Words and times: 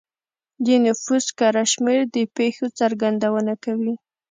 د 0.65 0.67
نفوس 0.85 1.25
کره 1.39 1.63
شمېر 1.71 1.99
د 2.15 2.17
پېښو 2.35 2.65
څرګندونه 2.79 3.53
کوي. 3.63 3.93